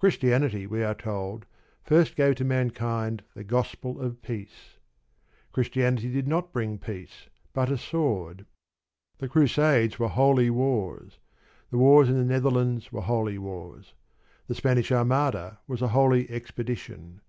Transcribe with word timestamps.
Christianity, 0.00 0.66
we 0.66 0.82
are 0.82 0.94
told, 0.94 1.44
first 1.82 2.16
gave 2.16 2.34
to 2.36 2.46
mankind 2.46 3.22
the 3.34 3.44
gospel 3.44 4.00
of 4.00 4.22
peace. 4.22 4.78
Christianity 5.52 6.10
did 6.10 6.26
not 6.26 6.50
bring 6.50 6.78
peace, 6.78 7.28
but 7.52 7.70
a 7.70 7.76
sword. 7.76 8.46
The 9.18 9.28
Crusades 9.28 9.98
were 9.98 10.08
holy 10.08 10.48
wars. 10.48 11.18
The 11.70 11.76
wars 11.76 12.08
in 12.08 12.16
the 12.16 12.24
Netherlands 12.24 12.90
were 12.90 13.02
holy 13.02 13.36
wars. 13.36 13.92
The 14.46 14.54
Spanish 14.54 14.90
Armada 14.90 15.58
was 15.66 15.82
a 15.82 15.88
holy 15.88 16.30
expedition. 16.30 17.20